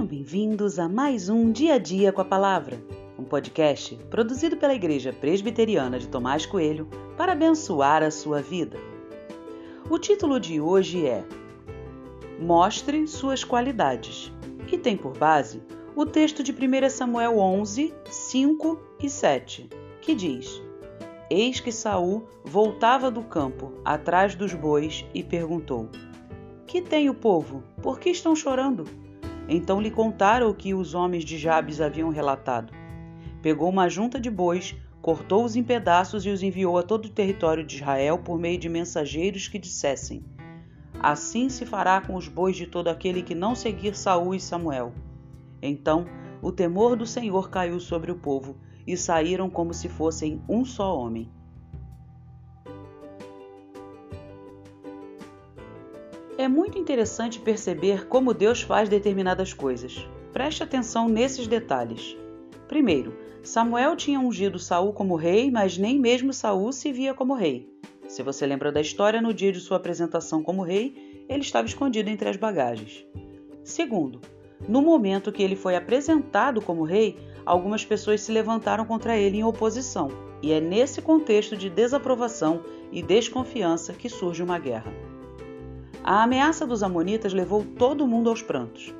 Bem-vindos 0.00 0.78
a 0.78 0.88
mais 0.88 1.28
um 1.28 1.52
Dia 1.52 1.74
a 1.74 1.78
Dia 1.78 2.12
com 2.12 2.22
a 2.22 2.24
Palavra, 2.24 2.82
um 3.18 3.24
podcast 3.24 3.94
produzido 4.10 4.56
pela 4.56 4.74
Igreja 4.74 5.12
Presbiteriana 5.12 5.98
de 5.98 6.08
Tomás 6.08 6.46
Coelho 6.46 6.88
para 7.14 7.32
abençoar 7.32 8.02
a 8.02 8.10
sua 8.10 8.40
vida. 8.40 8.78
O 9.90 9.98
título 9.98 10.40
de 10.40 10.58
hoje 10.58 11.06
é 11.06 11.22
Mostre 12.40 13.06
suas 13.06 13.44
qualidades 13.44 14.32
e 14.72 14.78
tem 14.78 14.96
por 14.96 15.16
base 15.16 15.62
o 15.94 16.06
texto 16.06 16.42
de 16.42 16.52
1 16.52 16.88
Samuel 16.88 17.38
11, 17.38 17.92
5 18.06 18.80
e 18.98 19.10
7, 19.10 19.68
que 20.00 20.14
diz: 20.14 20.60
Eis 21.28 21.60
que 21.60 21.70
Saul 21.70 22.26
voltava 22.42 23.10
do 23.10 23.22
campo 23.22 23.74
atrás 23.84 24.34
dos 24.34 24.54
bois 24.54 25.04
e 25.12 25.22
perguntou: 25.22 25.90
Que 26.66 26.80
tem 26.80 27.10
o 27.10 27.14
povo? 27.14 27.62
Por 27.82 28.00
que 28.00 28.08
estão 28.08 28.34
chorando? 28.34 29.01
Então 29.48 29.80
lhe 29.80 29.90
contaram 29.90 30.48
o 30.48 30.54
que 30.54 30.74
os 30.74 30.94
homens 30.94 31.24
de 31.24 31.36
Jabes 31.36 31.80
haviam 31.80 32.10
relatado. 32.10 32.72
Pegou 33.40 33.68
uma 33.68 33.88
junta 33.88 34.20
de 34.20 34.30
bois, 34.30 34.74
cortou-os 35.00 35.56
em 35.56 35.62
pedaços 35.62 36.24
e 36.24 36.30
os 36.30 36.42
enviou 36.42 36.78
a 36.78 36.82
todo 36.82 37.06
o 37.06 37.10
território 37.10 37.64
de 37.64 37.76
Israel 37.76 38.18
por 38.18 38.38
meio 38.38 38.58
de 38.58 38.68
mensageiros 38.68 39.48
que 39.48 39.58
dissessem: 39.58 40.24
Assim 41.00 41.48
se 41.48 41.66
fará 41.66 42.00
com 42.00 42.14
os 42.14 42.28
bois 42.28 42.56
de 42.56 42.66
todo 42.66 42.88
aquele 42.88 43.22
que 43.22 43.34
não 43.34 43.54
seguir 43.54 43.94
Saul 43.96 44.34
e 44.34 44.40
Samuel. 44.40 44.92
Então 45.60 46.06
o 46.40 46.50
temor 46.50 46.96
do 46.96 47.06
Senhor 47.06 47.50
caiu 47.50 47.78
sobre 47.78 48.10
o 48.10 48.16
povo, 48.16 48.56
e 48.86 48.96
saíram 48.96 49.48
como 49.48 49.72
se 49.72 49.88
fossem 49.88 50.42
um 50.48 50.64
só 50.64 50.98
homem. 50.98 51.30
É 56.38 56.48
muito 56.48 56.78
interessante 56.78 57.38
perceber 57.38 58.06
como 58.06 58.32
Deus 58.32 58.62
faz 58.62 58.88
determinadas 58.88 59.52
coisas. 59.52 60.06
Preste 60.32 60.62
atenção 60.62 61.06
nesses 61.06 61.46
detalhes. 61.46 62.16
Primeiro, 62.66 63.14
Samuel 63.42 63.94
tinha 63.96 64.18
ungido 64.18 64.58
Saul 64.58 64.94
como 64.94 65.14
rei, 65.14 65.50
mas 65.50 65.76
nem 65.76 65.98
mesmo 65.98 66.32
Saul 66.32 66.72
se 66.72 66.90
via 66.90 67.12
como 67.12 67.34
rei. 67.34 67.68
Se 68.08 68.22
você 68.22 68.46
lembra 68.46 68.72
da 68.72 68.80
história, 68.80 69.20
no 69.20 69.34
dia 69.34 69.52
de 69.52 69.60
sua 69.60 69.76
apresentação 69.76 70.42
como 70.42 70.62
rei, 70.62 71.24
ele 71.28 71.42
estava 71.42 71.66
escondido 71.66 72.08
entre 72.08 72.28
as 72.28 72.36
bagagens. 72.36 73.06
Segundo, 73.62 74.20
no 74.66 74.80
momento 74.80 75.32
que 75.32 75.42
ele 75.42 75.56
foi 75.56 75.76
apresentado 75.76 76.62
como 76.62 76.84
rei, 76.84 77.18
algumas 77.44 77.84
pessoas 77.84 78.22
se 78.22 78.32
levantaram 78.32 78.86
contra 78.86 79.16
ele 79.18 79.38
em 79.38 79.44
oposição, 79.44 80.08
e 80.40 80.50
é 80.50 80.60
nesse 80.60 81.02
contexto 81.02 81.56
de 81.56 81.68
desaprovação 81.68 82.62
e 82.90 83.02
desconfiança 83.02 83.92
que 83.92 84.08
surge 84.08 84.42
uma 84.42 84.58
guerra. 84.58 84.92
A 86.04 86.24
ameaça 86.24 86.66
dos 86.66 86.82
Amonitas 86.82 87.32
levou 87.32 87.64
todo 87.78 88.08
mundo 88.08 88.28
aos 88.28 88.42
prantos. 88.42 88.92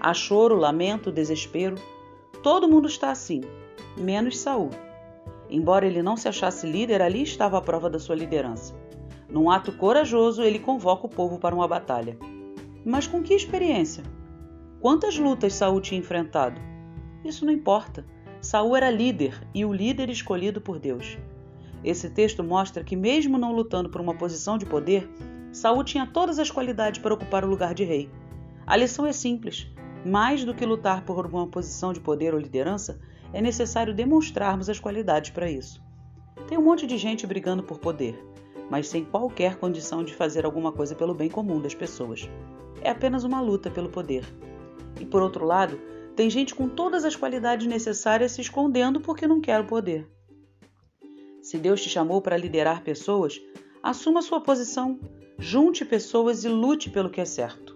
Há 0.00 0.14
choro, 0.14 0.54
lamento, 0.54 1.12
desespero. 1.12 1.74
Todo 2.42 2.66
mundo 2.66 2.88
está 2.88 3.10
assim, 3.10 3.42
menos 3.98 4.38
Saul. 4.38 4.70
Embora 5.50 5.86
ele 5.86 6.02
não 6.02 6.16
se 6.16 6.28
achasse 6.28 6.66
líder, 6.66 7.02
ali 7.02 7.22
estava 7.22 7.58
a 7.58 7.60
prova 7.60 7.90
da 7.90 7.98
sua 7.98 8.16
liderança. 8.16 8.74
Num 9.28 9.50
ato 9.50 9.70
corajoso, 9.70 10.42
ele 10.42 10.58
convoca 10.58 11.04
o 11.04 11.10
povo 11.10 11.38
para 11.38 11.54
uma 11.54 11.68
batalha. 11.68 12.16
Mas 12.86 13.06
com 13.06 13.22
que 13.22 13.34
experiência? 13.34 14.02
Quantas 14.80 15.18
lutas 15.18 15.52
Saul 15.52 15.82
tinha 15.82 16.00
enfrentado? 16.00 16.58
Isso 17.22 17.44
não 17.44 17.52
importa. 17.52 18.02
Saul 18.40 18.74
era 18.76 18.90
líder 18.90 19.46
e 19.54 19.62
o 19.62 19.74
líder 19.74 20.08
escolhido 20.08 20.62
por 20.62 20.78
Deus. 20.78 21.18
Esse 21.84 22.08
texto 22.08 22.42
mostra 22.42 22.82
que 22.82 22.96
mesmo 22.96 23.36
não 23.36 23.52
lutando 23.52 23.90
por 23.90 24.00
uma 24.00 24.14
posição 24.14 24.56
de 24.56 24.64
poder, 24.64 25.06
Saul 25.56 25.82
tinha 25.82 26.06
todas 26.06 26.38
as 26.38 26.50
qualidades 26.50 27.00
para 27.00 27.14
ocupar 27.14 27.42
o 27.42 27.48
lugar 27.48 27.72
de 27.72 27.82
rei. 27.82 28.10
A 28.66 28.76
lição 28.76 29.06
é 29.06 29.12
simples. 29.12 29.66
Mais 30.04 30.44
do 30.44 30.52
que 30.52 30.66
lutar 30.66 31.02
por 31.02 31.24
uma 31.24 31.46
posição 31.46 31.94
de 31.94 32.00
poder 32.00 32.34
ou 32.34 32.38
liderança, 32.38 33.00
é 33.32 33.40
necessário 33.40 33.94
demonstrarmos 33.94 34.68
as 34.68 34.78
qualidades 34.78 35.30
para 35.30 35.50
isso. 35.50 35.82
Tem 36.46 36.58
um 36.58 36.62
monte 36.62 36.86
de 36.86 36.98
gente 36.98 37.26
brigando 37.26 37.62
por 37.62 37.78
poder, 37.78 38.22
mas 38.70 38.86
sem 38.86 39.02
qualquer 39.02 39.56
condição 39.56 40.04
de 40.04 40.14
fazer 40.14 40.44
alguma 40.44 40.72
coisa 40.72 40.94
pelo 40.94 41.14
bem 41.14 41.30
comum 41.30 41.58
das 41.58 41.74
pessoas. 41.74 42.28
É 42.82 42.90
apenas 42.90 43.24
uma 43.24 43.40
luta 43.40 43.70
pelo 43.70 43.88
poder. 43.88 44.26
E 45.00 45.06
por 45.06 45.22
outro 45.22 45.46
lado, 45.46 45.80
tem 46.14 46.28
gente 46.28 46.54
com 46.54 46.68
todas 46.68 47.02
as 47.02 47.16
qualidades 47.16 47.66
necessárias 47.66 48.32
se 48.32 48.42
escondendo 48.42 49.00
porque 49.00 49.26
não 49.26 49.40
quer 49.40 49.58
o 49.58 49.66
poder. 49.66 50.06
Se 51.40 51.56
Deus 51.56 51.82
te 51.82 51.88
chamou 51.88 52.20
para 52.20 52.36
liderar 52.36 52.82
pessoas, 52.82 53.40
assuma 53.82 54.20
sua 54.20 54.40
posição, 54.40 55.00
junte 55.38 55.84
pessoas 55.84 56.44
e 56.44 56.48
lute 56.48 56.90
pelo 56.90 57.10
que 57.10 57.20
é 57.20 57.24
certo. 57.24 57.75